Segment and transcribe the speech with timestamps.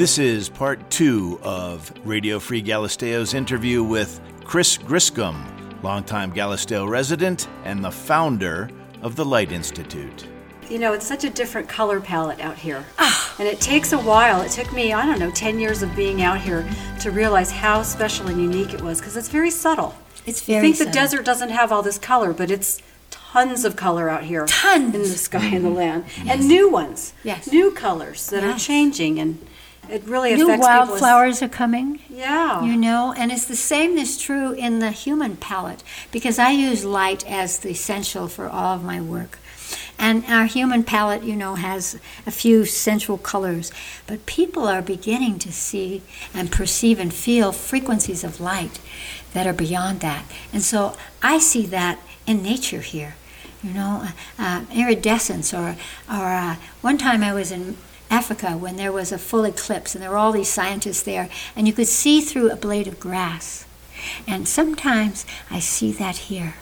[0.00, 5.44] This is part two of Radio Free Galisteo's interview with Chris Griscom,
[5.82, 8.70] longtime Galisteo resident and the founder
[9.02, 10.26] of the Light Institute.
[10.70, 12.82] You know, it's such a different color palette out here.
[12.98, 13.34] Ah.
[13.38, 14.40] And it takes a while.
[14.40, 16.66] It took me, I don't know, 10 years of being out here
[17.00, 19.94] to realize how special and unique it was because it's very subtle.
[20.24, 20.92] It's You very think subtle.
[20.92, 22.80] the desert doesn't have all this color, but it's
[23.10, 24.46] tons of color out here.
[24.46, 24.94] Tons.
[24.94, 25.76] In the sky and the mm-hmm.
[25.76, 26.04] land.
[26.26, 27.12] And new ones.
[27.22, 27.52] Yes.
[27.52, 29.18] New colors that are changing.
[29.18, 29.46] And
[29.90, 32.00] it really New affects wildflowers are coming.
[32.08, 32.64] Yeah.
[32.64, 35.82] You know, and it's the same is true in the human palette
[36.12, 39.38] because I use light as the essential for all of my work.
[39.98, 43.70] And our human palette, you know, has a few central colors,
[44.06, 46.02] but people are beginning to see
[46.32, 48.80] and perceive and feel frequencies of light
[49.34, 50.24] that are beyond that.
[50.52, 53.16] And so I see that in nature here.
[53.62, 55.76] You know, uh, iridescence, or,
[56.08, 57.76] or uh, one time I was in
[58.10, 61.66] Africa when there was a full eclipse and there were all these scientists there, and
[61.66, 63.64] you could see through a blade of grass.
[64.26, 66.54] And sometimes I see that here.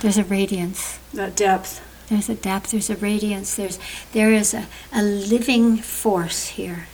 [0.00, 0.98] There's a radiance.
[1.12, 1.82] that depth.
[2.08, 3.78] There's a depth, there's a radiance, there's
[4.12, 6.88] there is a, a living force here.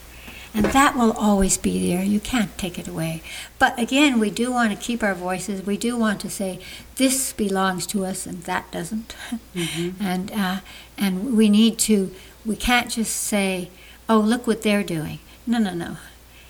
[0.53, 2.03] And that will always be there.
[2.03, 3.23] You can't take it away.
[3.59, 5.67] But again, we do want to keep our voices.
[5.67, 6.61] We do want to say
[6.97, 9.15] this belongs to us and that doesn't.
[10.01, 10.61] and uh,
[10.97, 12.11] and we need to.
[12.47, 13.71] We can't just say,
[14.09, 15.97] "Oh, look what they're doing." No, no, no.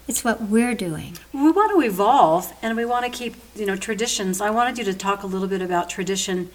[0.08, 1.16] It's what we're doing.
[1.33, 4.41] We want to evolve and we want to keep, you know, traditions.
[4.41, 6.48] I wanted you to talk a little bit about tradition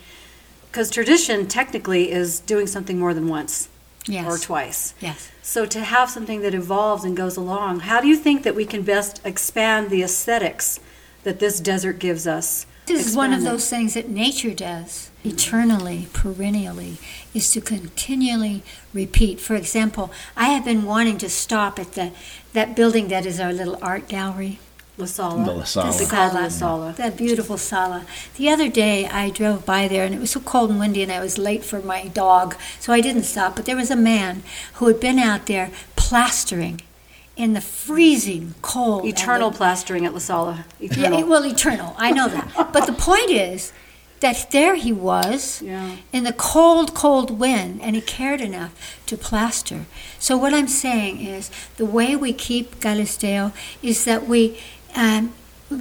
[0.71, 3.67] because tradition technically is doing something more than once
[4.07, 4.25] Yes.
[4.25, 4.93] or twice.
[5.01, 5.29] Yes.
[5.41, 8.65] So to have something that evolves and goes along, how do you think that we
[8.65, 10.79] can best expand the aesthetics
[11.23, 12.65] that this desert gives us?
[12.91, 16.97] This is one of those things that nature does eternally, perennially,
[17.33, 19.39] is to continually repeat.
[19.39, 22.11] For example, I have been wanting to stop at the
[22.51, 24.59] that building that is our little art gallery.
[24.97, 25.45] La Sala.
[25.45, 25.97] The La Sala.
[25.97, 26.49] They call it La mm-hmm.
[26.49, 26.93] Sala.
[26.97, 28.05] That beautiful sala.
[28.35, 31.11] The other day I drove by there and it was so cold and windy and
[31.11, 33.55] I was late for my dog, so I didn't stop.
[33.55, 36.81] But there was a man who had been out there plastering
[37.35, 39.03] in the freezing cold.
[39.03, 40.65] and the- Eternal plastering at La Sala.
[40.79, 41.27] yeah, Eternal.
[41.27, 41.95] well, eternal.
[41.97, 42.69] I know that.
[42.73, 43.71] but the point is
[44.19, 45.95] that there he was Yeah.
[46.13, 48.71] in the cold, cold wind, and he cared enough
[49.07, 49.85] to plaster.
[50.19, 54.59] So what I'm saying is the way we keep Galisteo is that we.
[54.95, 55.33] Um,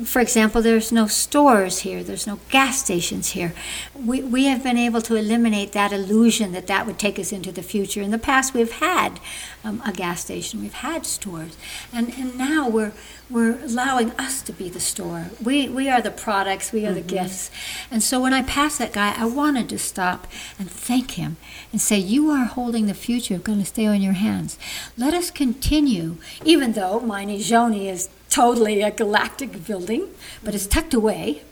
[0.05, 3.53] for example, there's no stores here, there's no gas stations here.
[3.95, 7.53] We, we have been able to eliminate that illusion that that would take us into
[7.53, 8.01] the future.
[8.01, 9.21] In the past, we've had
[9.65, 11.57] um, a gas station, we've had stores,
[11.93, 12.93] and, and now we're,
[13.29, 15.27] we're allowing us to be the store.
[15.43, 17.51] We, we are the products, we are the gifts.
[17.91, 20.27] And so when I passed that guy, I wanted to stop
[20.59, 21.37] and thank him
[21.73, 24.59] and say, You are holding the future of stay on your hands.
[24.97, 30.09] Let us continue, even though Minejoni is totally a galactic building,
[30.43, 31.43] but it's tucked away,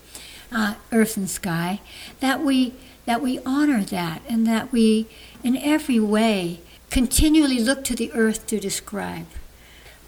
[0.50, 1.80] uh, earth and sky,
[2.20, 2.74] that we
[3.04, 5.06] that we honor that and that we,
[5.42, 9.26] in every way, continually look to the earth to describe.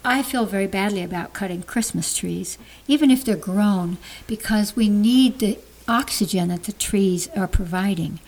[0.05, 5.39] I feel very badly about cutting Christmas trees, even if they're grown, because we need
[5.39, 8.19] the oxygen that the trees are providing,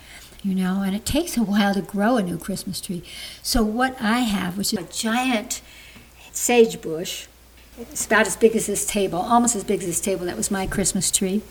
[0.42, 3.04] you know, and it takes a while to grow a new Christmas tree.
[3.44, 5.62] So, what I have, which is a giant
[6.32, 7.26] sage bush,
[7.78, 10.50] it's about as big as this table, almost as big as this table, that was
[10.50, 11.42] my Christmas tree.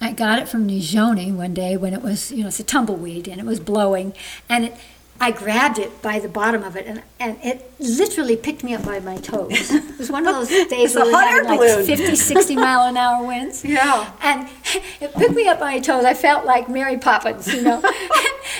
[0.00, 3.26] I got it from Nizhoni one day when it was, you know, it's a tumbleweed
[3.26, 4.12] and it was blowing.
[4.48, 4.76] And it,
[5.20, 8.84] I grabbed it by the bottom of it and, and it literally picked me up
[8.84, 9.72] by my toes.
[9.72, 11.84] It was one of those days where we had like balloon.
[11.84, 13.64] 50, 60 mile an hour winds.
[13.68, 14.12] Yeah.
[14.22, 14.48] And
[15.00, 16.04] it picked me up by my toes.
[16.04, 17.82] I felt like Mary Poppins, you know.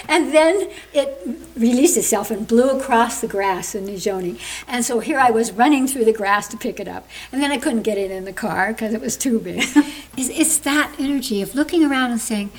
[0.08, 1.20] And then it
[1.56, 4.38] released itself and blew across the grass in Nizhoni.
[4.66, 7.06] And so here I was running through the grass to pick it up.
[7.32, 9.58] And then I couldn't get it in the car because it was too big.
[10.16, 12.50] it's, it's that energy of looking around and saying,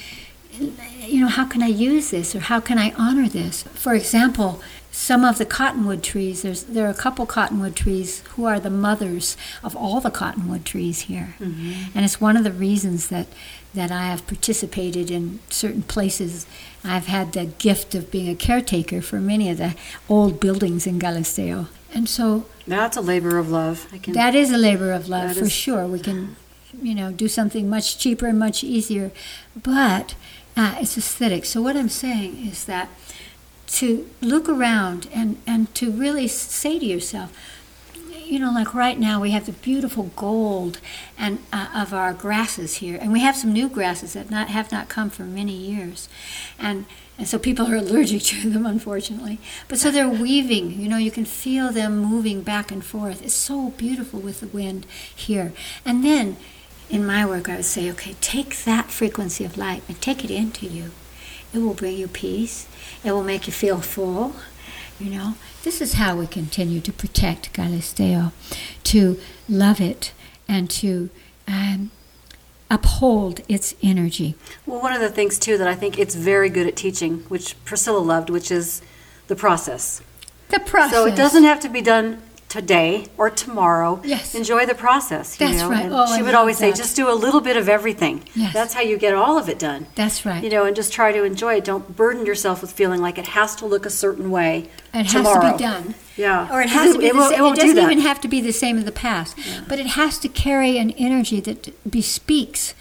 [0.59, 3.63] you know, how can I use this or how can I honor this?
[3.63, 4.62] For example,
[5.00, 8.69] some of the cottonwood trees, there's, there are a couple cottonwood trees who are the
[8.69, 11.36] mothers of all the cottonwood trees here.
[11.40, 13.28] And it's one of the reasons that,
[13.74, 16.46] that I have participated in certain places.
[16.84, 19.74] I've had the gift of being a caretaker for many of the
[20.10, 21.68] old buildings in Galisteo.
[21.94, 23.88] And so That's a labor of love.
[24.04, 24.13] Can.
[24.16, 25.88] that is a labor of love for is- sure.
[25.88, 26.36] We can,
[26.81, 29.12] you know, do something much cheaper and much easier,
[29.56, 30.16] but
[30.57, 31.46] uh, it's aesthetic.
[31.46, 32.90] So what I'm saying is that
[33.69, 37.31] to look around and and to really say to yourself,
[38.25, 40.80] you know, like right now we have the beautiful gold
[41.18, 44.71] and uh, of our grasses here, and we have some new grasses that not have
[44.71, 46.10] not come for many years,
[46.57, 46.86] and
[47.18, 49.39] and so people are allergic to them, unfortunately.
[49.68, 53.22] But so they're weaving, you know, you can feel them moving back and forth.
[53.22, 55.54] It's so beautiful with the wind here.
[55.86, 56.38] And then
[56.89, 60.31] in my work, I would say, okay, take that frequency of light and take it
[60.31, 60.92] into you.
[61.54, 62.68] It will bring you peace,
[63.04, 64.36] it will make you feel full.
[65.00, 68.34] You know, this is how we continue to protect Galisteo,
[68.84, 70.12] to love it,
[70.48, 71.10] and to
[71.48, 71.92] um,
[72.69, 74.36] uphold its energy.
[74.66, 77.56] Well, one of the things too that I think it's very good at teaching, which
[77.66, 78.81] Priscilla loved, which is
[79.28, 80.01] the process.
[80.50, 80.92] The process.
[80.92, 84.01] So it doesn't have to be done today or tomorrow.
[84.04, 84.34] Yes.
[84.36, 85.40] Enjoy the process.
[85.40, 85.69] You That's know?
[85.69, 85.86] right.
[85.86, 88.24] And Oh, I she would love always say, just do a little bit of everything.
[88.36, 88.54] Yes.
[88.54, 89.86] That's how you get all of it done.
[89.96, 90.44] That's right.
[90.44, 91.63] You know, and just try to enjoy it.
[91.63, 95.12] Don't burden yourself with feeling like it has to look a certain way It has
[95.28, 95.94] to be done.
[96.18, 96.51] Yeah.
[96.51, 97.46] Or it has to be It the won't- same.
[97.46, 97.84] it It, do doesn't that.
[97.92, 99.38] even have to be the same as the past.
[99.68, 102.74] But it has to carry an energy that bespeaks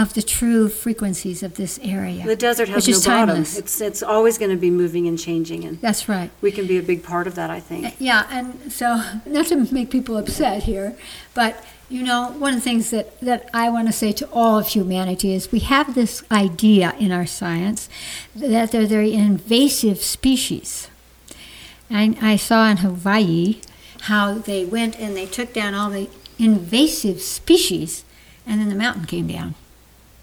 [0.00, 2.24] of the true frequencies of this area.
[2.24, 3.42] The desert has no bottom.
[3.42, 6.30] It's it's always going to be moving and changing, and That's right.
[6.40, 7.50] we can be a big part of that.
[7.50, 7.86] I think.
[7.86, 10.96] Uh, yeah, and so not to make people upset here,
[11.34, 14.60] but you know, one of the things that, that I want to say to all
[14.60, 17.88] of humanity is we have this idea in our science
[18.36, 20.88] that they're very invasive species.
[21.90, 23.60] And I saw in Hawaii
[24.02, 26.08] how they went and they took down all the
[26.38, 28.04] invasive species,
[28.46, 29.56] and then the mountain came down.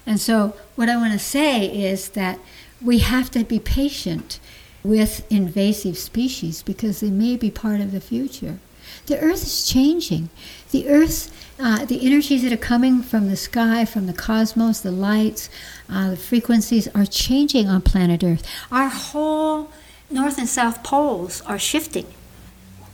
[0.07, 2.39] And so, what I want to say is that
[2.81, 4.39] we have to be patient
[4.81, 8.59] with invasive species because they may be part of the future.
[9.07, 10.29] The earth is changing.
[10.71, 14.91] The earth, uh, the energies that are coming from the sky, from the cosmos, the
[14.91, 15.49] lights,
[15.89, 18.47] uh, the frequencies are changing on planet Earth.
[18.71, 19.69] Our whole
[20.09, 22.05] north and south poles are shifting.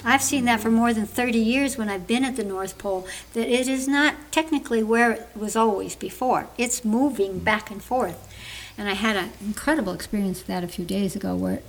[0.06, 3.08] I've seen that for more than 30 years when I've been at the North Pole,
[3.34, 6.48] that it is not technically where it was always before.
[6.58, 8.30] It's moving back and forth.
[8.78, 11.66] And I had an incredible experience of that a few days ago where it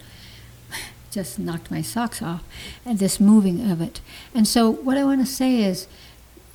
[1.11, 2.43] just knocked my socks off,
[2.85, 4.01] and this moving of it.
[4.35, 5.87] And so, what I want to say is,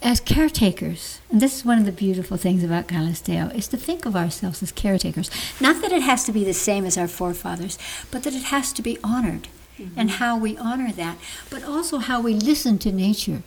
[0.02, 4.06] as caretakers, and this is one of the beautiful things about Galisteo, is to think
[4.06, 5.30] of ourselves as caretakers.
[5.62, 7.78] Not that it has to be the same as our forefathers,
[8.12, 9.48] but that it has to be honored
[9.96, 10.18] and mm-hmm.
[10.18, 11.18] how we honor that,
[11.50, 13.44] but also how we listen to nature.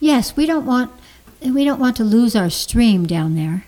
[0.00, 0.90] Yes, we don't want
[1.42, 3.66] we don't want to lose our stream down there,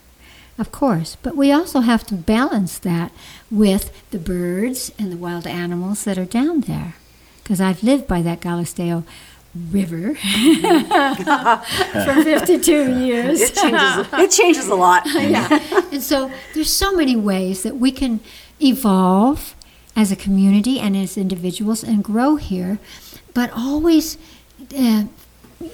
[0.58, 3.12] of course, but we also have to balance that
[3.50, 6.94] with the birds and the wild animals that are down there.
[7.42, 9.04] Because I've lived by that Galisteo
[9.70, 10.14] River
[12.04, 13.40] for 52 years.
[13.40, 14.06] It changes.
[14.12, 15.02] it changes a lot.
[15.14, 15.60] yeah.
[15.92, 18.20] And so there's so many ways that we can
[18.60, 19.54] evolve
[19.96, 22.78] as a community and as individuals and grow here,
[23.32, 24.18] but always
[24.78, 25.04] uh,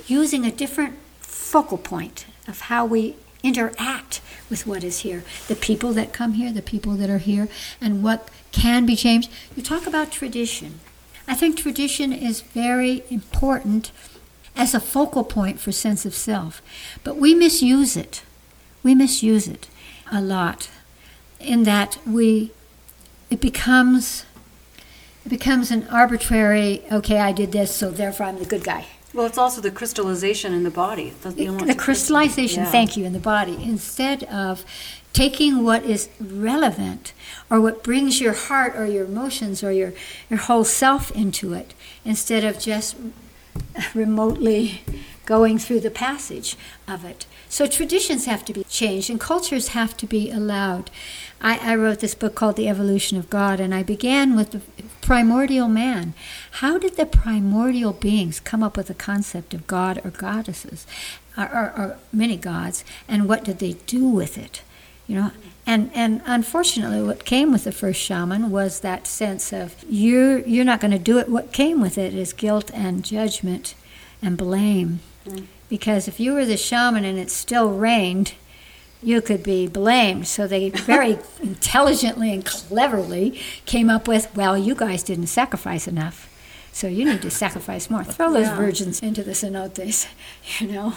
[0.06, 5.24] using a different focal point of how we interact with what is here.
[5.48, 7.48] The people that come here, the people that are here,
[7.80, 9.30] and what can be changed.
[9.56, 10.80] You talk about tradition.
[11.26, 13.90] I think tradition is very important
[14.54, 16.62] as a focal point for sense of self,
[17.02, 18.22] but we misuse it.
[18.82, 19.69] We misuse it
[20.10, 20.69] a lot
[21.40, 22.52] in that we
[23.32, 24.25] it becomes
[25.25, 28.84] it becomes an arbitrary okay i did this so therefore i'm the good guy
[29.14, 31.06] Well, it's also the crystallization in the body.
[31.12, 32.70] It doesn't- you don't want the crystallization Yeah.
[32.79, 34.64] thank you in the body instead of
[35.12, 37.12] taking what is relevant
[37.50, 39.93] or what brings your heart or your emotions or your,
[40.31, 41.69] your whole self into it
[42.12, 42.96] instead of just
[43.94, 44.81] remotely
[45.27, 46.56] going through the passage
[46.89, 47.27] of it.
[47.52, 50.90] So traditions have to be changed and cultures have to be allowed.
[51.38, 54.62] I, I wrote this book called The Evolution of God, and I began with the
[55.02, 56.14] primordial man.
[56.52, 60.86] How did the primordial beings come up with the concept of God or goddesses,
[61.36, 64.62] or, or, or many gods, and what did they do with it?
[65.06, 65.30] You know,
[65.66, 70.64] and and unfortunately, what came with the first shaman was that sense of you're you're
[70.64, 71.28] not going to do it.
[71.28, 73.74] What came with it is guilt and judgment
[74.22, 75.44] and blame, mm.
[75.72, 78.34] Because if you were the shaman and it still rained,
[79.02, 80.26] you could be blamed.
[80.29, 86.29] So they very intelligently and cleverly came up with, well, you guys didn't sacrifice enough.
[86.74, 88.05] So you need to sacrifice more.
[88.05, 88.56] Throw those Yeah.
[88.56, 90.08] virgins into the cenotes,
[90.60, 90.93] you know.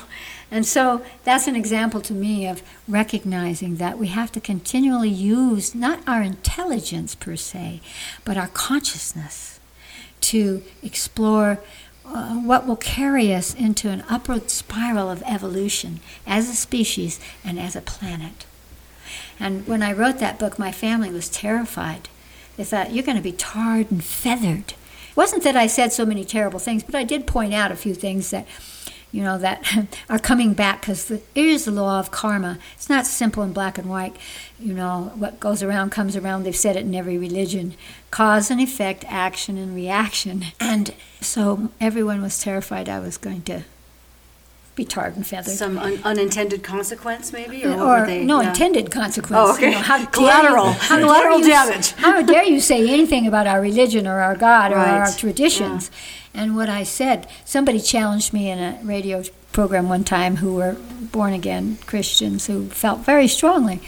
[0.51, 5.73] And so that's an example to me of recognizing that we have to continually use
[5.73, 7.79] not our intelligence per se,
[8.25, 9.61] but our consciousness
[10.19, 11.59] to explore
[12.07, 17.59] uh, what will carry us into an upward spiral of evolution as a species and
[17.59, 18.45] as a planet.
[19.39, 22.07] And when I wrote that book, my family was terrified.
[22.57, 24.73] They thought, you're going to be tarred and feathered.
[25.09, 27.75] It wasn't that I said so many terrible things, but I did point out a
[27.75, 28.47] few things that,
[29.15, 32.59] you know, that are coming back because it is the law of karma.
[32.73, 34.17] It's not simple and black and white.
[34.59, 36.43] You know, what goes around comes around.
[36.43, 37.75] They've said it in every religion
[38.11, 40.43] cause and effect, action and reaction.
[40.59, 43.63] And so everyone was terrified I was going to
[44.75, 45.53] be tarred and feathered.
[45.55, 48.49] Some un- unintended consequence, maybe, or, or were they, no yeah.
[48.49, 49.33] intended consequence.
[49.49, 49.67] Oh, okay.
[49.67, 50.65] You know, how Collateral.
[50.67, 51.91] you- how Collateral you damage.
[51.93, 55.17] how dare you say anything about our religion or our God or our Right.
[55.17, 55.89] traditions?
[56.33, 60.75] And what I said, somebody challenged me in a radio program one time who were
[61.13, 63.79] born again Christians who felt very strongly.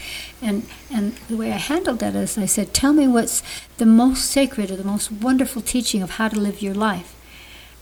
[0.42, 3.44] And, and the way I handled that is I said, Tell me what's
[3.78, 7.14] the most sacred or the most wonderful teaching of how to live your life.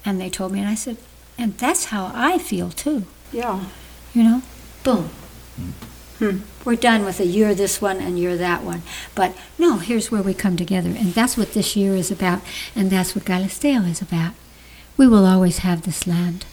[0.03, 0.97] And they told me, and I said,
[1.37, 3.05] And that's how I feel too.
[3.31, 3.65] Yeah.
[4.13, 4.41] you know?
[4.83, 5.09] Boom.
[6.19, 6.37] Hmm.
[6.63, 8.83] we're done with a you're this one and you're that one.
[9.15, 10.89] But no here's where we come together.
[10.89, 12.41] And that's what this year is about.
[12.73, 14.33] And that's what galisteo is about.
[14.95, 16.45] We will always have this land.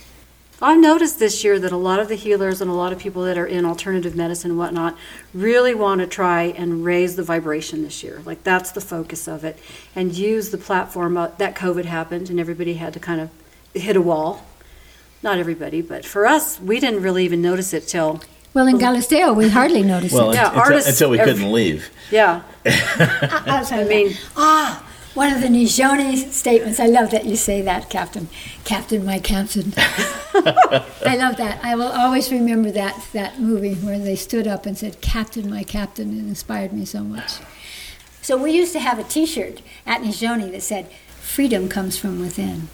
[0.65, 3.23] I've noticed this year that a lot of the healers and a lot of people
[3.25, 4.97] that are in alternative medicine and whatnot
[5.35, 8.23] really want to try and raise the vibration this year.
[8.25, 9.59] Like that's the focus of it,
[9.97, 13.31] and use the platform uh, that COVID happened and everybody had to kind of
[13.75, 14.47] hit a wall.
[15.23, 18.21] Not everybody, but for us, we didn't really even notice it till
[18.55, 21.53] well in galisteo we hardly noticed Well, it Yeah, until, artists until we every- couldn't
[21.53, 21.91] leave.
[22.11, 22.43] yeah.
[22.67, 26.81] I mean- ah one of the Nizhoni statements.
[26.81, 28.29] I love that you say that, Captain.
[28.65, 29.75] Captain, my captain.
[29.77, 31.61] I love that.
[31.63, 35.65] I will always remember that that movie where they stood up and said, "Captain, my
[35.65, 37.33] captain." It inspired me so much.
[38.23, 40.87] So we used to have a T-shirt at Nizhoni that said,
[41.21, 42.69] "Freedom comes from within."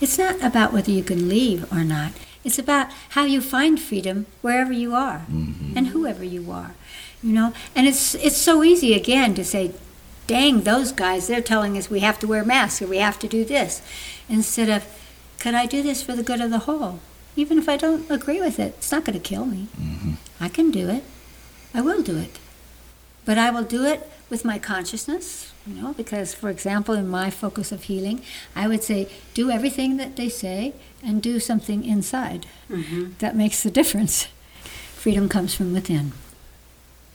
[0.00, 2.12] It's not about whether you can leave or not.
[2.42, 5.76] It's about how you find freedom wherever you are mm-hmm.
[5.76, 6.74] and whoever you are.
[7.22, 9.72] You know, and it's it's so easy again to say,
[10.26, 11.26] "Dang, those guys!
[11.26, 13.82] They're telling us we have to wear masks or we have to do this,"
[14.26, 14.84] instead of,
[15.38, 17.00] "Could I do this for the good of the whole?
[17.36, 19.68] Even if I don't agree with it, it's not going to kill me.
[19.78, 20.12] Mm-hmm.
[20.40, 21.04] I can do it.
[21.74, 22.38] I will do it."
[23.30, 27.30] But I will do it with my consciousness, you know, because, for example, in my
[27.30, 28.22] focus of healing,
[28.56, 32.46] I would say, do everything that they say and do something inside.
[33.20, 34.26] That makes the difference.
[34.94, 36.10] Freedom comes from within.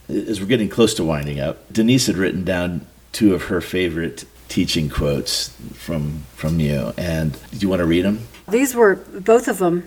[0.07, 4.24] As we're getting close to winding up, Denise had written down two of her favorite
[4.48, 8.25] teaching quotes from from you, and do you want to read them?
[8.48, 9.84] These were both of them.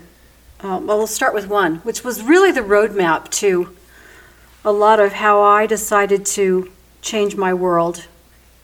[0.60, 3.74] Uh, well, we'll start with one, which was really the roadmap to
[4.64, 8.06] a lot of how I decided to change my world.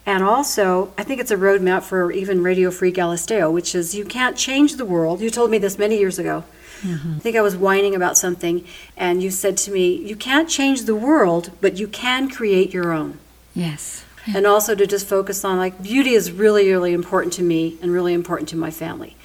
[0.05, 4.05] And also, I think it's a roadmap for even Radio Free Galisteo, which is you
[4.05, 5.19] can't change the world.
[5.19, 6.43] You told me this many years ago.
[6.81, 7.15] Mm-hmm.
[7.15, 10.83] I think I was whining about something, and you said to me, You can't change
[10.83, 13.17] the world, but you can create your own.
[13.55, 14.05] Yes.
[14.27, 17.91] And also to just focus on like beauty is really, really important to me and
[17.91, 19.15] really important to my family.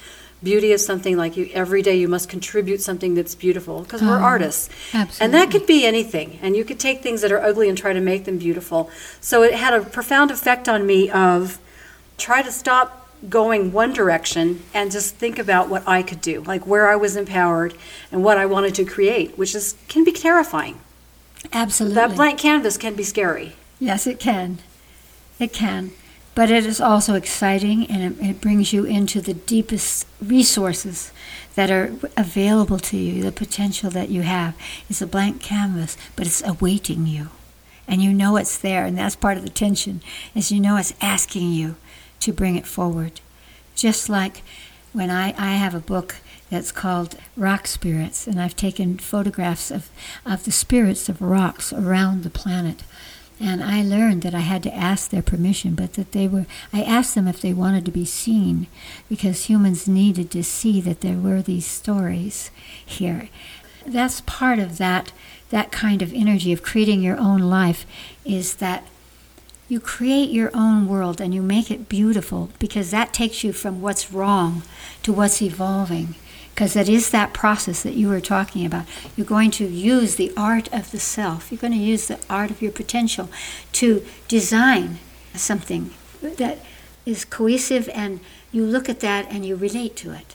[0.43, 4.19] Beauty is something like you every day you must contribute something that's beautiful because we're
[4.19, 4.71] Oh, artists.
[5.21, 6.39] And that could be anything.
[6.41, 8.91] And you could take things that are ugly and try to make them beautiful.
[9.21, 11.59] So it had a profound effect on me of
[12.17, 12.97] try to stop
[13.29, 17.17] going one direction and just think about what I could do, like where I was
[17.17, 17.75] empowered
[18.11, 20.81] and what I wanted to create, which is can be terrifying.
[21.53, 21.97] Absolutely.
[21.97, 23.57] That blank canvas can be scary.
[23.79, 24.61] Yes, it can.
[25.39, 25.91] It can.
[26.35, 31.13] But it is also exciting and it, brings you into the deepest resources
[31.55, 33.23] that are available to you.
[33.23, 34.57] The potential that you have
[34.89, 37.29] is a blank canvas, but it's awaiting you.
[37.89, 40.01] And you know it's there, and that's part of the tension,
[40.35, 41.75] is you know it's asking you
[42.21, 43.21] to bring it forward.
[43.75, 44.43] Just like
[44.93, 46.17] when I, I have a book
[46.51, 49.91] that's called Rock Spirits, and I've taken photographs of,
[50.25, 52.85] of the spirits of rocks around the planet.
[53.43, 56.45] And I learned that I had to ask their permission, but that they were,
[56.75, 58.67] I asked them if they wanted to be seen
[59.09, 62.51] because humans needed to see that there were these stories
[62.85, 63.31] here.
[63.87, 65.13] That's part of that,
[65.49, 67.87] that kind of energy of creating your own life
[68.27, 68.85] is that
[69.71, 73.81] you create your own world and you make it beautiful because that takes you from
[73.81, 74.63] what's wrong
[75.03, 76.15] to what's evolving
[76.55, 78.87] because it is that process that you were talking about.
[79.17, 82.51] You're going to use the art of the self, you're going to use the art
[82.51, 83.29] of your potential
[83.73, 84.99] to design
[85.35, 85.91] something
[86.21, 86.59] that
[87.07, 88.21] is cohesive and
[88.53, 90.35] you look at that and you relate to it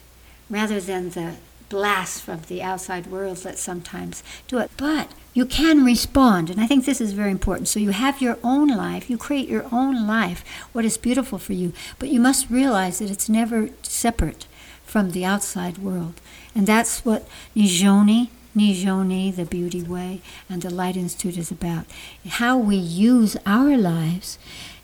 [0.49, 1.35] rather than the
[1.69, 4.71] blast from the outside world that sometimes do it.
[4.77, 7.67] But you can respond, and I think this is very important.
[7.67, 11.53] So you have your own life, you create your own life, what is beautiful for
[11.53, 14.47] you, but you must realize that it's never separate
[14.95, 16.21] from the outside world.
[16.55, 21.85] And that's what Nizhoni, Nizhoni, the Beauty Way, and the Light Institute is about.
[22.25, 24.39] How we use our lives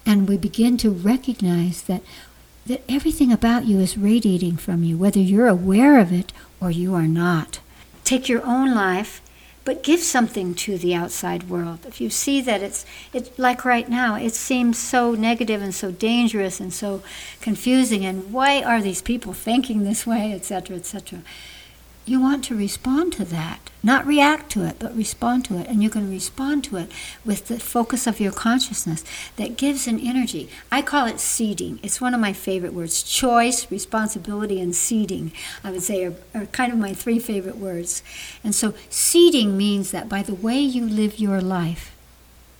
[0.05, 2.01] and we begin to recognize that
[2.65, 6.93] that everything about you is radiating from you, whether you're aware of it or you
[6.93, 7.59] are not.
[8.03, 9.20] Take your own life,
[9.63, 11.79] but give something to the outside world.
[11.87, 15.91] If you see that it's, it's like right now, it seems so negative and so
[15.91, 17.03] dangerous and so
[17.41, 21.21] confusing, and why are these people thinking this way, etc., etc
[22.11, 23.69] you want to respond to that.
[23.81, 25.67] Not react to it, but respond to it.
[25.67, 26.91] And you can respond to it
[27.25, 29.03] with the focus of your consciousness
[29.37, 30.49] that gives an energy.
[30.71, 31.79] I call it seeding.
[31.81, 33.01] It's one of my favorite words.
[33.01, 35.31] Choice, responsibility, and seeding,
[35.63, 38.03] I would say, are, are kind of my three favorite words.
[38.43, 41.95] And so, seeding means that by the way you live your life,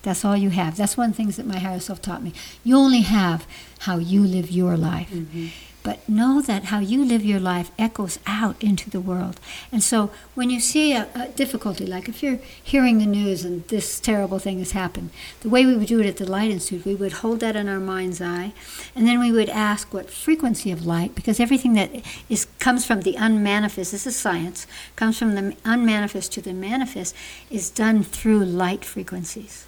[0.01, 0.77] that's all you have.
[0.77, 2.34] That's one of the things that my higher self taught me.
[2.63, 3.46] You only have
[3.79, 5.12] how you live your life.
[5.12, 5.48] Mm-hmm.
[5.83, 9.39] But know that how you live your life echoes out into the world.
[9.71, 13.67] And so when you see a, a, difficulty, like if you're hearing the news and
[13.67, 15.09] this terrible thing has happened,
[15.39, 17.67] the way we would do it at the Light Institute, we would hold that in
[17.67, 18.53] our mind's eye,
[18.95, 21.89] and then we would ask what frequency of light, because everything that
[22.29, 27.15] is comes from the unmanifest, this is science, comes from the unmanifest to the manifest,
[27.50, 29.65] is done through light frequencies.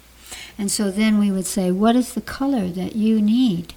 [0.56, 3.74] And so then we would say, what is the color that you need?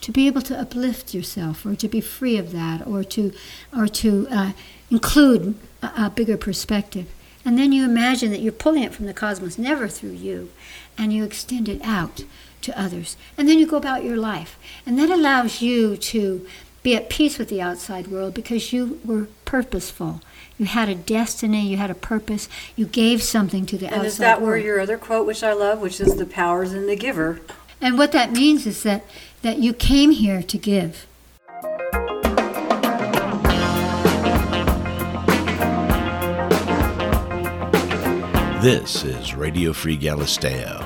[0.00, 3.32] To be able to uplift yourself or to be free of that or to
[3.76, 4.52] or to uh,
[4.90, 7.06] include a, a, bigger perspective.
[7.44, 10.50] And then you imagine that you're pulling it from the cosmos never through you
[10.96, 12.24] and you extend it out
[12.62, 13.16] to others.
[13.36, 14.58] And then you go about your life.
[14.84, 16.46] And that allows you to
[16.82, 20.20] be at peace with the outside world because you were purposeful.
[20.58, 24.06] You had a destiny you had a purpose you gave something to the and outside
[24.06, 24.48] is that world.
[24.48, 27.40] where your other quote which i love which is the powers in the giver
[27.80, 29.04] and what that means is that
[29.42, 31.06] that you came here to give.
[38.60, 40.84] This is Radio Free Galisteo.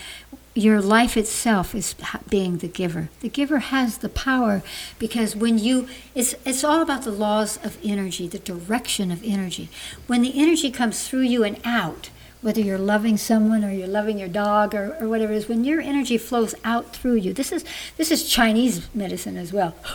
[0.58, 1.94] your life itself is
[2.28, 3.08] being the giver.
[3.20, 4.62] The giver has the power
[4.98, 9.68] because when you, it's, it's all about the laws of energy, the direction of energy.
[10.08, 14.18] When the energy comes through you and out, whether you're loving someone or you're loving
[14.18, 17.50] your dog or, or whatever it is, when your energy flows out through you, this
[17.50, 17.64] is
[17.96, 19.74] this is Chinese medicine as well.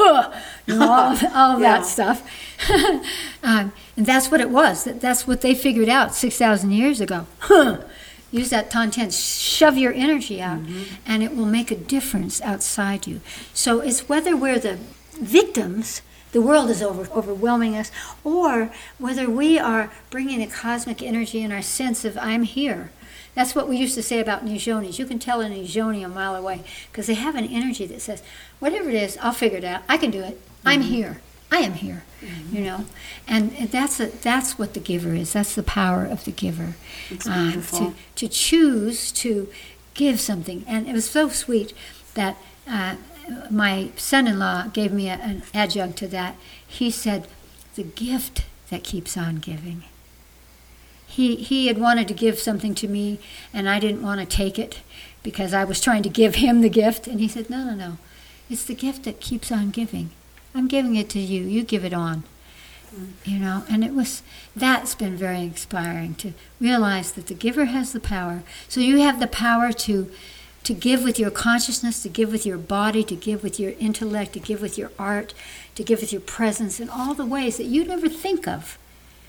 [0.65, 1.79] you know, all, all yeah.
[1.79, 2.29] that stuff.
[3.43, 4.83] um, and that's what it was.
[4.83, 7.27] That, that's what they figured out 6,000 years ago
[8.33, 10.95] use that tantian, shove your energy out, mm-hmm.
[11.05, 13.21] and it will make a difference outside you.
[13.53, 14.79] So it's whether we're the
[15.13, 17.91] victims, the world is over, overwhelming us,
[18.23, 22.89] or whether we are bringing the cosmic energy in our sense of I'm here.
[23.35, 24.99] That's what we used to say about Nizhonis.
[24.99, 28.23] You can tell a Nizhoni a mile away because they have an energy that says,
[28.59, 29.83] whatever it is, I'll figure it out.
[29.87, 30.39] I can do it.
[30.39, 30.67] Mm-hmm.
[30.67, 31.21] I'm here.
[31.53, 32.55] I am here, mm-hmm.
[32.55, 32.85] you know,
[33.27, 35.33] and that's a, that's what the giver is.
[35.33, 36.73] That's the power of the giver,
[37.29, 39.47] uh, to to choose to
[39.93, 40.65] give something.
[40.67, 41.73] And it was so sweet
[42.15, 42.37] that
[42.67, 42.95] uh,
[43.51, 46.37] my son-in-law gave me a, an adjunct to that.
[46.65, 47.27] He said,
[47.75, 49.83] "The gift that keeps on giving."
[51.05, 53.19] He he had wanted to give something to me,
[53.53, 54.79] and I didn't want to take it
[55.21, 57.97] because I was trying to give him the gift, and he said, "No, no, no."
[58.49, 60.09] It's the gift that keeps on giving.
[60.53, 61.43] I'm giving it to you.
[61.43, 62.23] You give it on.
[63.25, 64.21] You know, and it was
[64.55, 68.43] that's been very inspiring to realize that the giver has the power.
[68.69, 70.11] So you have the power to
[70.63, 74.33] to give with your consciousness, to give with your body, to give with your intellect,
[74.33, 75.33] to give with your art,
[75.75, 78.77] to give with your presence in all the ways that you never think of.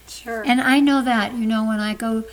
[0.06, 0.42] Sure.
[0.46, 2.24] And I know that, you know, when I go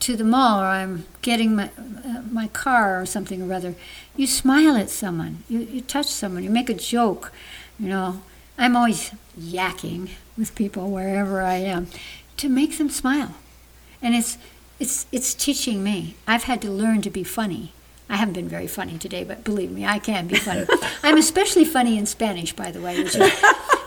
[0.00, 3.74] to the mall or I'm getting my uh, my car or something or other,
[4.16, 7.32] you smile at someone, you, you touch someone, you make a joke,
[7.78, 8.22] you know,
[8.60, 11.86] I'm always yakking with people wherever I am
[12.36, 13.34] to make them smile.
[14.02, 14.36] And it's
[14.78, 16.14] it's it's teaching me.
[16.26, 17.72] I've had to learn to be funny.
[18.10, 20.66] I haven't been very funny today, but believe me, I can be funny.
[21.02, 23.02] I'm especially funny in Spanish, by the way.
[23.02, 23.32] Which is,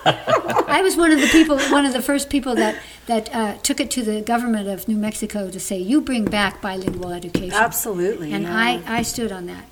[0.06, 3.80] I was one of the people, one of the first people that that uh, took
[3.80, 8.34] it to the government of New Mexico to say, "You bring back bilingual education." Absolutely.
[8.34, 8.58] And yeah.
[8.58, 9.66] I I stood on that,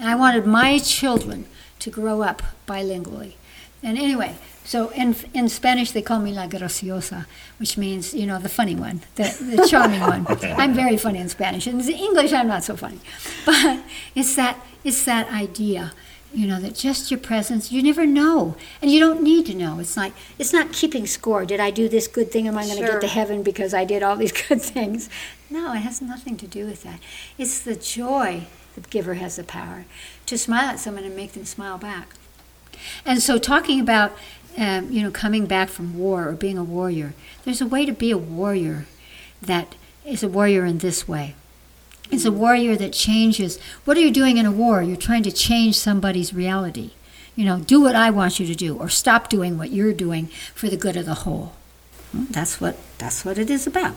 [0.00, 1.44] and I wanted my children
[1.78, 3.34] to grow up bilingually
[3.82, 4.34] And anyway,
[4.72, 7.20] so in in Spanish they call me la graciosa,
[7.60, 9.24] which means you know the funny one, the,
[9.56, 10.22] the charming one.
[10.62, 11.66] I'm very funny in Spanish.
[11.66, 13.00] In English, I'm not so funny,
[13.46, 13.80] but
[14.14, 14.54] it's that
[14.84, 15.82] it's that idea,
[16.40, 17.72] you know, that just your presence.
[17.72, 19.78] You never know, and you don't need to know.
[19.80, 21.46] It's like it's not keeping score.
[21.46, 22.46] Did I do this good thing?
[22.46, 23.00] Am I going to Sure.
[23.00, 25.08] get to heaven because I did all these good things?
[25.50, 27.00] No, it has nothing to do with that.
[27.38, 28.46] It's the joy.
[28.74, 29.86] The giver has the power
[30.26, 32.14] to smile at someone and make them smile back.
[33.04, 34.12] And so, talking about,
[34.58, 37.92] um, you know, coming back from war or being a warrior, there's a way to
[37.92, 38.86] be a warrior
[39.40, 41.34] that is a warrior in this way.
[42.10, 43.58] It's a warrior that changes.
[43.84, 44.82] What are you doing in a war?
[44.82, 46.90] You're trying to change somebody's reality.
[47.36, 50.26] You know, do what I want you to do, or stop doing what you're doing
[50.54, 51.52] for the good of the whole.
[52.12, 53.94] Hmm, That's what that's what it is about.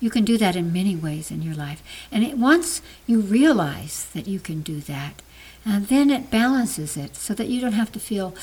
[0.00, 4.08] You can do that in many ways in your life, and it, once you realize
[4.12, 5.22] that you can do that,
[5.64, 8.34] and then it balances it so that you don't have to feel,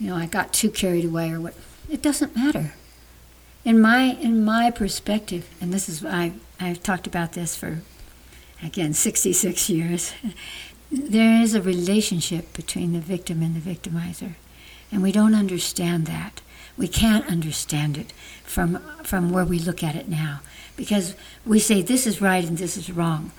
[0.00, 1.54] you know, I got too carried away or what.
[1.88, 2.72] It doesn't matter.
[3.64, 7.82] In my in my perspective, and this is I I've talked about this for
[8.62, 10.14] again 66 years.
[10.90, 14.34] There is a relationship between the victim and the victimizer,
[14.90, 16.40] and we don't understand that.
[16.78, 20.40] We can't understand it from from where we look at it now
[20.76, 23.32] because we say this is right and this is wrong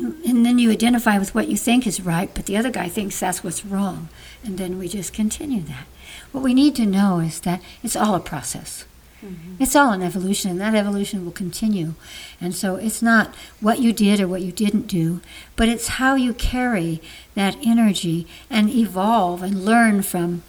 [0.00, 3.20] and then you identify with what you think is right, but the other guy thinks
[3.20, 4.08] that's what's wrong,
[4.44, 5.86] and then we just continue that.
[6.32, 8.84] What we need to know is that it's all a process.
[9.24, 9.62] Mm-hmm.
[9.62, 11.94] It's all an evolution, and that evolution will continue.
[12.40, 15.20] And so it's not what you did or what you didn't do,
[15.56, 17.02] but it's how you carry
[17.34, 20.42] that energy and evolve and learn from.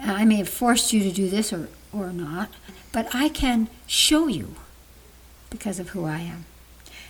[0.00, 2.50] Uh, I may have forced you to do this or, or not,
[2.92, 4.54] but I can show you
[5.50, 6.44] because of who I am.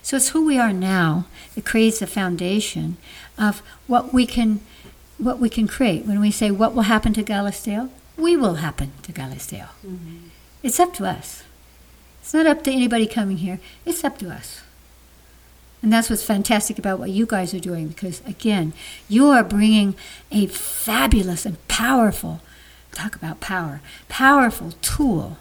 [0.03, 2.97] So it's who we are now that creates the foundation
[3.38, 4.61] of what we can
[5.22, 6.04] what we can create.
[6.04, 9.68] When we say what will happen to Galisteo, we will happen to Galisteo.
[9.87, 10.28] Mm-hmm.
[10.62, 11.42] It's up to us.
[12.20, 13.58] It's not up to anybody coming here.
[13.85, 14.62] It's up to us.
[15.82, 18.72] And that's what's fantastic about what you guys are doing because, again,
[19.08, 19.96] you are bringing
[20.30, 22.40] a fabulous and powerful,
[22.92, 25.38] talk about power, powerful tool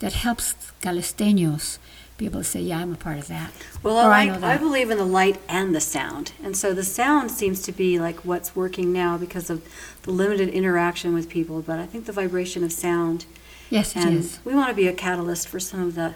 [0.00, 1.78] that helps Galisteños
[2.18, 3.52] be able to say, yeah, I'm a part of that.
[3.82, 4.44] Well, I, I that.
[4.44, 6.32] I believe in the light and the sound.
[6.42, 9.66] And so the sound seems to be like what's working now because of
[10.02, 11.62] the limited interaction with people.
[11.62, 13.24] But I think the vibration of sound,
[13.70, 14.40] Yes, it and is.
[14.44, 16.14] we want to be a catalyst for some of the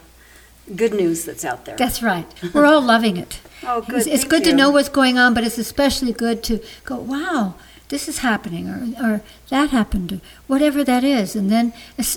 [0.75, 1.77] good news that's out there.
[1.77, 2.27] That's right.
[2.53, 3.41] We're all loving it.
[3.63, 3.99] oh, good.
[3.99, 7.55] It's, it's good to know what's going on, but it's especially good to go, wow,
[7.89, 11.37] this is happening, or, or that happened, or whatever that is.
[11.37, 11.73] And then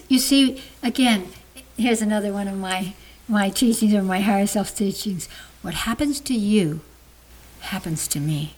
[0.07, 1.27] you see, again,
[1.77, 2.93] here's another one of my,
[3.27, 5.27] my teachings or my higher self teachings.
[5.61, 6.81] What happens to you
[7.61, 8.55] happens to me.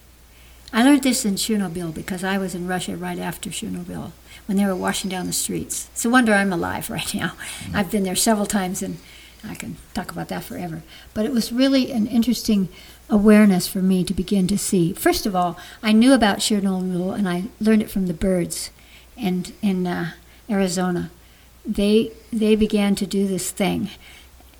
[0.73, 4.11] I learned this in Chernobyl because I was in Russia right after Chernobyl
[4.45, 5.89] when they were washing down the streets.
[5.93, 7.33] It's a wonder I'm alive right now.
[7.73, 8.97] I've been there several times and
[9.43, 10.83] I can talk about that forever.
[11.13, 12.67] But it was really an interesting
[13.09, 14.91] awareness for me to begin to see.
[14.91, 18.71] First of all, I knew about Chernobyl and I learned it from the birds
[19.15, 20.11] and in uh,
[20.49, 21.11] Arizona.
[21.65, 23.89] They they began to do this thing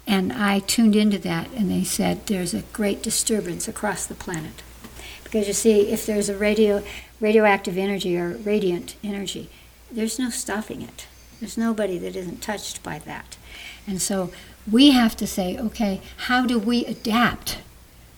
[0.08, 4.64] and I tuned into that and they said there's a great disturbance across the planet.
[5.24, 6.84] Because you see, if there's a radio
[7.20, 9.50] radioactive energy or radiant energy,
[9.92, 11.08] there's no stopping it.
[11.40, 13.38] There's nobody that isn't touched by that.
[13.86, 14.32] And so
[14.72, 17.60] we have to say, okay, how do we adapt?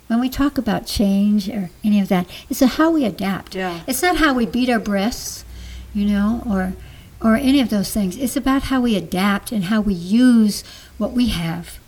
[0.07, 3.55] When we talk about change or any of that, it's a how we adapt.
[3.55, 3.81] Yeah.
[3.87, 5.45] It's not how we beat our breasts,
[5.93, 6.73] you know, or
[7.21, 8.15] or any of those things.
[8.15, 10.63] It's about how we adapt and how we use
[10.97, 11.78] what we have,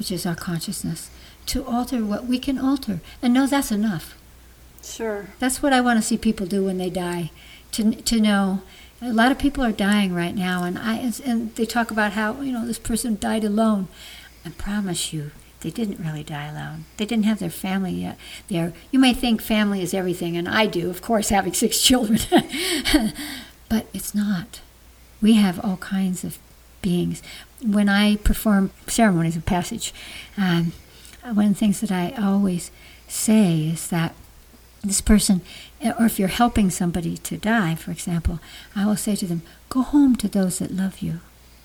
[0.00, 1.10] which is our consciousness,
[1.44, 3.00] to alter what we can alter.
[3.20, 4.16] And know that's enough.
[4.82, 5.28] Sure.
[5.38, 7.30] That's what I want to see people do when they die.
[7.72, 8.62] To to know,
[9.02, 12.40] a lot of people are dying right now, and I and they talk about how
[12.40, 13.88] you know this person died alone.
[14.44, 16.86] I promise you, they didn't really die alone.
[16.96, 18.16] They didn't have their family yet
[18.48, 18.72] there.
[18.90, 22.18] You may think family is everything, and I do, of course, having six children,
[23.68, 24.60] but it's not.
[25.20, 26.38] We have all kinds of
[26.82, 27.22] beings.
[27.62, 29.92] When I perform ceremonies of passage,
[30.36, 30.72] um,
[31.22, 32.70] one of the things that I always
[33.08, 34.14] say is that
[34.82, 35.42] this person,
[35.82, 38.40] or if you're helping somebody to die, for example,
[38.74, 41.20] I will say to them, go home to those that love you.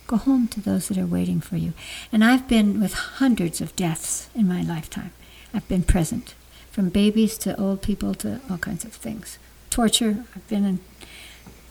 [0.08, 1.74] Go home to those that are waiting for you.
[2.12, 5.14] And I've been with hundreds of deaths in my lifetime.
[5.54, 6.36] I've been present,
[6.70, 9.40] from babies to old people to all kinds of things.
[9.70, 10.80] Torture, I've been in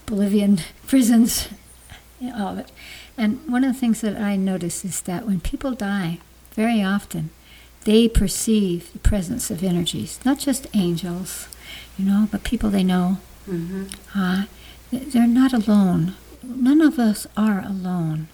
[0.07, 1.49] Bolivian prisons,
[2.23, 2.73] all of it.
[3.17, 6.19] And one of the things that I notice is that when people die,
[6.53, 7.31] very often,
[7.85, 11.49] they perceive the presence of energies, not just angels,
[11.99, 13.19] you know, but people they know.
[13.49, 13.85] Mm-hmm.
[14.19, 14.45] Uh,
[14.91, 16.15] they're not alone.
[16.43, 18.29] None of us are alone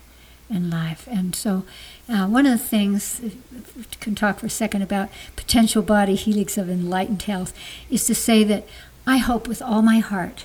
[0.49, 1.07] in life.
[1.11, 1.65] And so,
[2.09, 6.59] uh, one of the things, we can talk for a second about potential body helix
[6.59, 7.53] of enlightened health,
[7.89, 8.67] is to say that
[9.07, 10.45] I hope with all my heart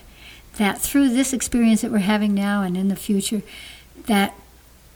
[0.57, 3.41] that through this experience that we're having now and in the future,
[4.07, 4.35] that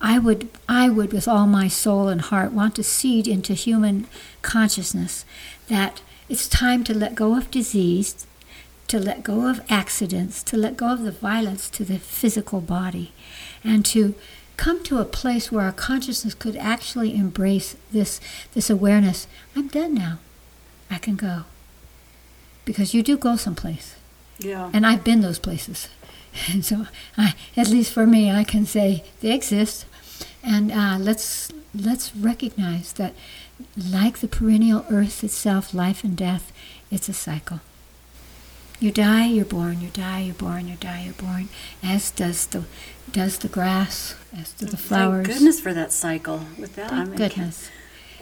[0.02, 4.08] I would, I would, with all my soul and heart, want to seed into human
[4.42, 5.26] consciousness
[5.68, 8.26] that it's time to let go of disease,
[8.88, 13.12] to let go of accidents, to let go of the violence to the physical body,
[13.64, 14.16] and to
[14.58, 18.20] come to a place where our consciousness could actually embrace this,
[18.54, 19.28] this awareness.
[19.56, 20.20] I'm done now.
[20.90, 21.44] I can go.
[22.66, 23.96] Because you do go someplace.
[24.38, 24.70] Yeah.
[24.74, 25.90] And I've been those places.
[26.52, 26.88] And so,
[27.18, 29.86] I, at least for me, I can say they exist.
[30.44, 33.14] And uh, let's let's recognize that,
[33.78, 36.52] like the perennial earth itself, life and death,
[36.90, 37.60] it's a cycle.
[38.80, 39.82] You die, you're born.
[39.82, 40.70] You die, you're born.
[40.70, 41.50] You die, you're born.
[41.84, 42.64] As does the
[43.12, 45.26] does the grass, as do the flowers.
[45.26, 46.42] Thank goodness for that cycle.
[46.58, 47.70] With that, Thank I mean, goodness.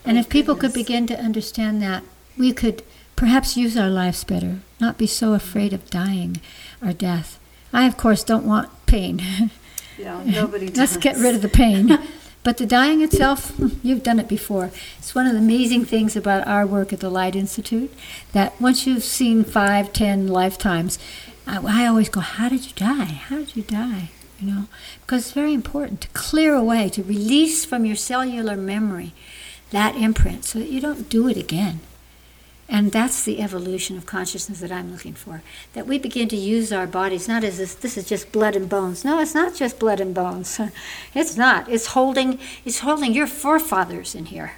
[0.06, 2.04] And if people could begin to understand that,
[2.38, 2.84] we could
[3.16, 6.40] perhaps use our lives better, not be so afraid of dying
[6.82, 7.40] or death.
[7.78, 9.22] I, of course, don't want pain.
[10.00, 10.78] Yeah, nobody does.
[10.78, 11.98] Let's get rid of the pain.
[12.44, 14.70] but the dying itself, you've done it before.
[15.00, 17.92] It's one of the amazing things about our work at the Light Institute
[18.32, 21.00] that once you've seen five, ten lifetimes,
[21.48, 23.06] I, I always go, How did you die?
[23.06, 24.12] How did you die?
[24.40, 24.64] You know,
[25.02, 29.14] because it's very important to clear away, to release from your cellular memory
[29.72, 31.80] that imprint so that you don't do it again.
[32.70, 35.42] And that's the evolution of consciousness that I'm looking for.
[35.74, 38.68] That we begin to use our bodies not as this, this is just blood and
[38.68, 39.06] bones.
[39.06, 40.60] No, it's not just blood and bones.
[41.16, 41.70] It's not.
[41.70, 44.54] It's holding it's holding your forefathers in here.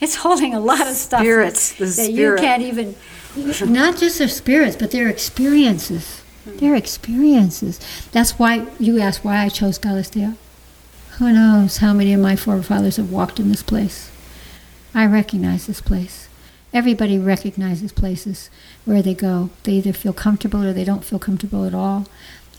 [0.00, 2.96] It's holding a lot of stuff Spirits, the that you can't even
[3.36, 6.20] not just their spirits, but their experiences.
[6.44, 6.56] Hmm.
[6.56, 7.80] Their experiences.
[8.12, 10.36] That's why you asked why I chose Galisteo.
[11.18, 14.10] Who knows how many of my forefathers have walked in this place?
[14.92, 16.28] I recognize this place.
[16.74, 18.50] Everybody recognizes places
[18.84, 19.50] where they go.
[19.62, 22.06] They either feel comfortable or they don't feel comfortable at all,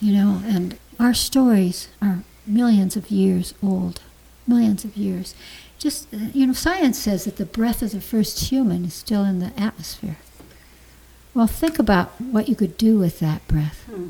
[0.01, 0.41] you know.
[0.45, 3.99] And our stories are millions of years old,
[4.47, 5.36] millions of years.
[5.78, 9.25] Just uh, you know, science says that the breath of the first human is still
[9.25, 10.17] in the atmosphere.
[11.34, 13.84] Well, think about what you could do with that breath.
[13.88, 14.10] Hmm.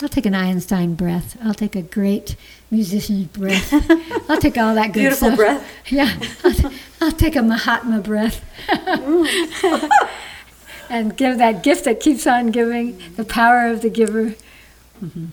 [0.00, 1.36] I'll take an Einstein breath.
[1.42, 2.36] I'll take a great
[2.70, 3.72] musician's breath.
[4.30, 5.36] I'll take all that good Beautiful stuff.
[5.36, 5.68] breath.
[5.90, 8.44] Yeah, I'll, t- I'll take a Mahatma breath.
[8.68, 9.88] Mm.
[10.90, 14.34] and give that gift that keeps on giving, the power of the giver.
[15.02, 15.26] Mm-hmm.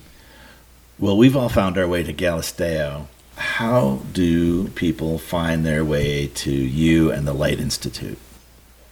[0.98, 3.08] Well, we've all found our way to Galisteo.
[3.36, 8.18] How do people find their way to you and the Light Institute?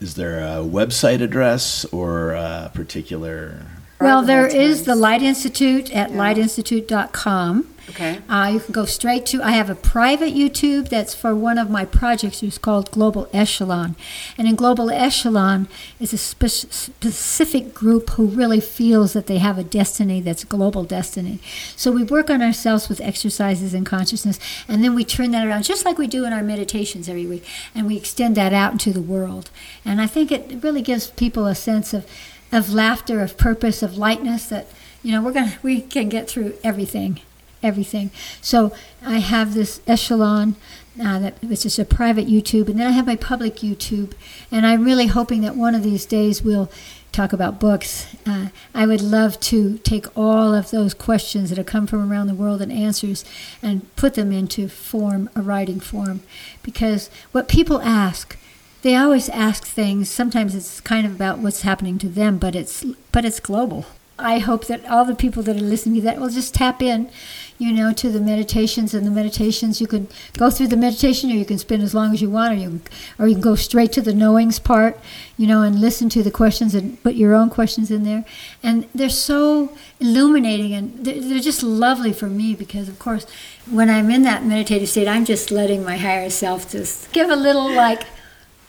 [0.02, 3.66] Is there a website address or a particular?
[4.04, 6.18] Well, the there is the Light Institute at Yeah.
[6.18, 7.68] lightinstitute.com.
[7.90, 8.20] Okay.
[8.30, 9.44] Uh, you can go straight to.
[9.44, 12.42] I have a private YouTube that's for one of my projects.
[12.42, 13.98] It's called Global Echelon,
[14.38, 15.68] and in Global Echelon
[16.00, 20.86] is a spe- specific group who really feels that they have a destiny that's global
[20.86, 21.40] destiny.
[21.76, 24.40] So we work on ourselves with exercises and consciousness,
[24.70, 27.46] and then we turn that around, just like we do in our meditations every week,
[27.76, 29.50] and we extend that out into the world.
[29.84, 32.06] And I think it really gives people a sense of
[32.54, 34.48] of laughter, of purpose, of lightness.
[34.48, 34.68] That
[35.02, 37.20] you know we're gonna we can get through everything
[37.64, 38.12] everything.
[38.42, 40.56] So I have this echelon,
[41.02, 44.14] uh, that which is a private YouTube, and then I have my public YouTube,
[44.52, 46.70] and I'm really hoping that one of these days we'll
[47.12, 48.08] talk about books.
[48.26, 52.28] Uh, I would love to take all of those questions that have come from around
[52.28, 53.24] the world and answers,
[53.62, 56.22] and put them into form, a writing form,
[56.62, 58.38] because what people ask.
[58.84, 60.10] They always ask things.
[60.10, 63.86] Sometimes it's kind of about what's happening to them, but it's but it's global.
[64.20, 67.10] I hope that all the people that are listening to that will just tap in,
[67.58, 69.80] you know, to the meditations and the meditations.
[69.80, 72.54] You can go through the meditation, or you can spend as long as you want,
[72.54, 72.82] or you can,
[73.18, 75.00] or you can go straight to the knowings part,
[75.38, 78.26] you know, and listen to the questions and put your own questions in there.
[78.62, 83.26] And they're so illuminating, and they're, they're just lovely for me because, of course,
[83.70, 87.36] when I'm in that meditative state, I'm just letting my higher self just give a
[87.36, 88.04] little like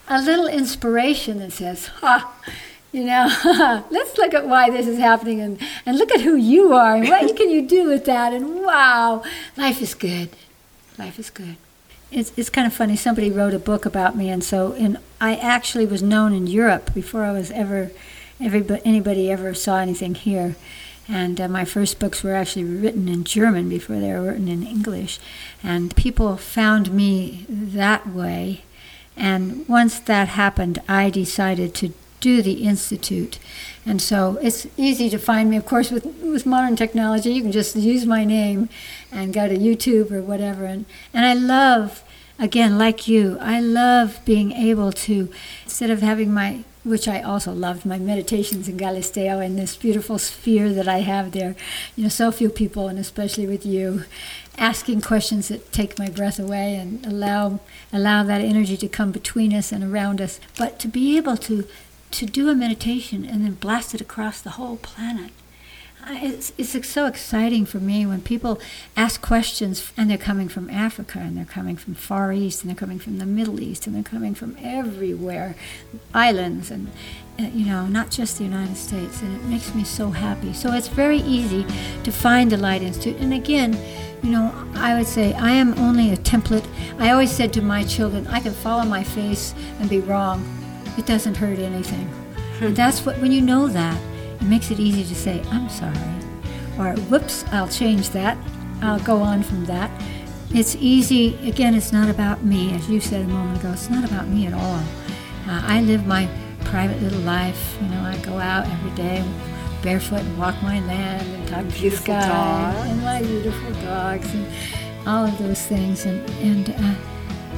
[0.09, 2.33] a little inspiration that says, ha,
[2.93, 3.29] you know,
[3.91, 7.09] let's look at why this is happening and, and look at who you are and
[7.09, 8.33] what can you do with that.
[8.33, 9.23] And wow,
[9.57, 10.31] life is good.
[10.99, 11.57] Life is good.
[12.13, 12.95] It's, it's kind of funny.
[12.95, 16.95] Somebody wrote a book about me, and so and I actually was known in Europe
[16.95, 17.91] before I was ever,
[18.41, 20.55] everybody, anybody ever saw anything here.
[21.09, 24.63] And uh, my first books were actually written in German before they were written in
[24.63, 25.19] English.
[25.63, 28.63] And people found me that way.
[29.17, 33.39] And once that happened, I decided to do the Institute.
[33.85, 37.33] And so it's easy to find me, of course, with, with modern technology.
[37.33, 38.69] You can just use my name
[39.13, 40.65] and go to YouTube or whatever.
[40.65, 42.03] And, and I love,
[42.39, 45.31] again, like you, I love being able to,
[45.65, 50.19] instead of having my which I also loved, my meditations in Galisteo and this beautiful
[50.19, 51.57] sphere that I have there.
[51.97, 54.05] You know, so few people, and especially with you,
[54.59, 57.61] asking questions that take my breath away and allow
[57.93, 60.39] allow that energy to come between us and around us.
[60.57, 61.67] But to be able to
[62.13, 65.33] to do a meditation and then blast it across the whole planet
[66.09, 68.61] it's, it's so exciting for me when people
[68.97, 72.77] ask questions and they're coming from Africa and they're coming from Far East and they're
[72.77, 75.55] coming from the Middle East and they're coming from everywhere,
[76.13, 76.91] islands and,
[77.39, 79.23] uh, you know, not just the United States.
[79.23, 80.53] And it makes me so happy.
[80.53, 81.65] So it's very easy
[82.03, 83.21] to find the Light Institute.
[83.21, 83.73] And again,
[84.23, 86.67] you know, I would say I am only a template.
[86.99, 90.43] I always said to my children, I can follow my face and be wrong.
[90.97, 92.09] It doesn't hurt anything.
[92.61, 94.01] and that's what, when you know that,
[94.41, 95.97] it makes it easy to say, I'm sorry.
[96.79, 98.37] Or, whoops, I'll change that.
[98.83, 99.91] I'll go on from that.
[100.51, 102.75] It's easy, again, it's not about me.
[102.75, 104.83] As you said a moment ago, it's not about me at all.
[105.47, 106.29] Uh, I live my
[106.65, 107.77] private little life.
[107.81, 109.25] You know, I go out every day
[109.85, 112.87] barefoot and walk my land and talk to the sky dog.
[112.87, 114.47] and my beautiful dogs and
[115.07, 116.07] all of those things.
[116.07, 116.95] And, and uh,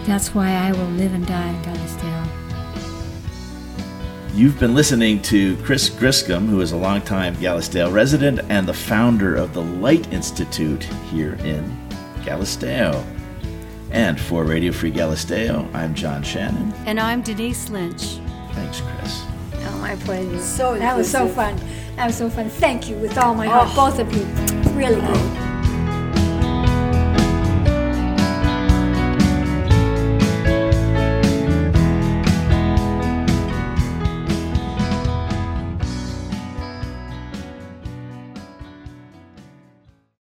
[0.06, 2.45] that's why I will live and die in Galisteo.
[4.36, 9.34] You've been listening to Chris Griscom, who is a longtime Galisteo resident and the founder
[9.34, 11.64] of the Light Institute here in
[12.22, 13.02] Galisteo.
[13.92, 16.74] And for Radio Free Galisteo, I'm John Shannon.
[16.84, 18.18] And I'm Denise Lynch.
[18.52, 19.24] Thanks, Chris.
[19.54, 20.38] Oh, my pleasure.
[20.38, 21.58] So that was so fun.
[21.96, 22.50] That was so fun.
[22.50, 23.88] Thank you with all my heart, Oh.
[23.90, 24.24] both of you.
[24.74, 25.45] Really good.